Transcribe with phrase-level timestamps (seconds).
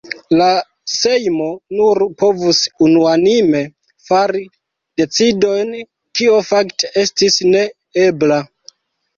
[0.37, 0.45] La
[0.93, 1.49] Sejmo
[1.79, 3.61] nur povus unuanime
[4.07, 4.41] fari
[5.03, 5.77] decidojn,
[6.21, 7.63] kio fakte estis ne
[8.09, 8.43] ebla.